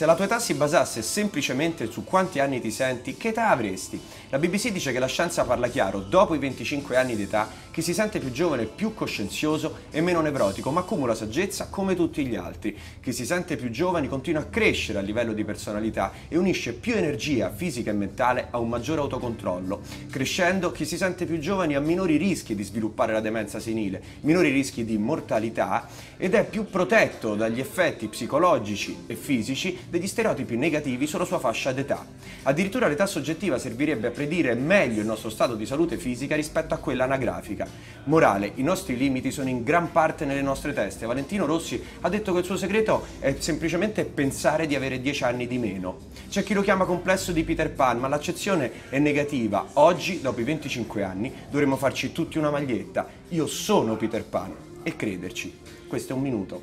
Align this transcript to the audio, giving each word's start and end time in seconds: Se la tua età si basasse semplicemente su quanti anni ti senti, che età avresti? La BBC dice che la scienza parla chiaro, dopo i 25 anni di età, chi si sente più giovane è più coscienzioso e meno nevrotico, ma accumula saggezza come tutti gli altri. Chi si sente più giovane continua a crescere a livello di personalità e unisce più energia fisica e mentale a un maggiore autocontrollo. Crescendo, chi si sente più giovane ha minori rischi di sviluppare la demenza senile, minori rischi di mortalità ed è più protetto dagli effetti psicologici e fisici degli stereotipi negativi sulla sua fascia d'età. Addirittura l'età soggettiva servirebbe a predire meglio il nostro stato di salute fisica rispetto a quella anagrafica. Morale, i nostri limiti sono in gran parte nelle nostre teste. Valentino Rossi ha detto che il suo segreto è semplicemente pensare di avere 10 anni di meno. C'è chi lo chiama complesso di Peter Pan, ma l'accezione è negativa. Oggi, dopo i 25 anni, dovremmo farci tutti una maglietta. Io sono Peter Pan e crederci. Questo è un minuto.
Se 0.00 0.06
la 0.06 0.14
tua 0.14 0.24
età 0.24 0.38
si 0.38 0.54
basasse 0.54 1.02
semplicemente 1.02 1.90
su 1.90 2.04
quanti 2.04 2.38
anni 2.38 2.58
ti 2.58 2.70
senti, 2.70 3.18
che 3.18 3.28
età 3.28 3.50
avresti? 3.50 4.00
La 4.30 4.38
BBC 4.38 4.70
dice 4.70 4.92
che 4.92 4.98
la 4.98 5.06
scienza 5.06 5.44
parla 5.44 5.68
chiaro, 5.68 6.00
dopo 6.00 6.34
i 6.34 6.38
25 6.38 6.96
anni 6.96 7.16
di 7.16 7.24
età, 7.24 7.46
chi 7.70 7.82
si 7.82 7.92
sente 7.92 8.18
più 8.18 8.30
giovane 8.30 8.62
è 8.62 8.66
più 8.66 8.94
coscienzioso 8.94 9.80
e 9.90 10.00
meno 10.00 10.22
nevrotico, 10.22 10.70
ma 10.70 10.80
accumula 10.80 11.14
saggezza 11.14 11.66
come 11.68 11.94
tutti 11.94 12.24
gli 12.24 12.34
altri. 12.34 12.74
Chi 13.02 13.12
si 13.12 13.26
sente 13.26 13.56
più 13.56 13.68
giovane 13.68 14.08
continua 14.08 14.40
a 14.40 14.46
crescere 14.46 15.00
a 15.00 15.02
livello 15.02 15.34
di 15.34 15.44
personalità 15.44 16.12
e 16.28 16.38
unisce 16.38 16.72
più 16.72 16.94
energia 16.94 17.50
fisica 17.50 17.90
e 17.90 17.94
mentale 17.94 18.48
a 18.50 18.58
un 18.58 18.70
maggiore 18.70 19.02
autocontrollo. 19.02 19.82
Crescendo, 20.10 20.72
chi 20.72 20.86
si 20.86 20.96
sente 20.96 21.26
più 21.26 21.38
giovane 21.38 21.74
ha 21.74 21.80
minori 21.80 22.16
rischi 22.16 22.54
di 22.54 22.62
sviluppare 22.62 23.12
la 23.12 23.20
demenza 23.20 23.60
senile, 23.60 24.02
minori 24.20 24.48
rischi 24.50 24.86
di 24.86 24.96
mortalità 24.96 25.86
ed 26.16 26.32
è 26.32 26.46
più 26.46 26.64
protetto 26.64 27.34
dagli 27.34 27.60
effetti 27.60 28.08
psicologici 28.08 29.04
e 29.06 29.14
fisici 29.14 29.88
degli 29.90 30.06
stereotipi 30.06 30.56
negativi 30.56 31.06
sulla 31.08 31.24
sua 31.24 31.40
fascia 31.40 31.72
d'età. 31.72 32.06
Addirittura 32.44 32.86
l'età 32.86 33.06
soggettiva 33.06 33.58
servirebbe 33.58 34.06
a 34.06 34.10
predire 34.10 34.54
meglio 34.54 35.00
il 35.00 35.06
nostro 35.06 35.30
stato 35.30 35.56
di 35.56 35.66
salute 35.66 35.98
fisica 35.98 36.36
rispetto 36.36 36.72
a 36.72 36.78
quella 36.78 37.04
anagrafica. 37.04 37.66
Morale, 38.04 38.52
i 38.54 38.62
nostri 38.62 38.96
limiti 38.96 39.32
sono 39.32 39.48
in 39.48 39.64
gran 39.64 39.90
parte 39.90 40.24
nelle 40.24 40.42
nostre 40.42 40.72
teste. 40.72 41.06
Valentino 41.06 41.44
Rossi 41.44 41.82
ha 42.00 42.08
detto 42.08 42.32
che 42.32 42.38
il 42.38 42.44
suo 42.44 42.56
segreto 42.56 43.04
è 43.18 43.34
semplicemente 43.38 44.04
pensare 44.04 44.66
di 44.68 44.76
avere 44.76 45.00
10 45.00 45.24
anni 45.24 45.46
di 45.48 45.58
meno. 45.58 45.98
C'è 46.30 46.44
chi 46.44 46.54
lo 46.54 46.62
chiama 46.62 46.84
complesso 46.84 47.32
di 47.32 47.42
Peter 47.42 47.70
Pan, 47.72 47.98
ma 47.98 48.06
l'accezione 48.06 48.88
è 48.90 48.98
negativa. 49.00 49.66
Oggi, 49.74 50.20
dopo 50.20 50.40
i 50.40 50.44
25 50.44 51.02
anni, 51.02 51.32
dovremmo 51.50 51.76
farci 51.76 52.12
tutti 52.12 52.38
una 52.38 52.50
maglietta. 52.50 53.08
Io 53.30 53.48
sono 53.48 53.96
Peter 53.96 54.24
Pan 54.24 54.54
e 54.84 54.94
crederci. 54.94 55.58
Questo 55.88 56.12
è 56.12 56.16
un 56.16 56.22
minuto. 56.22 56.62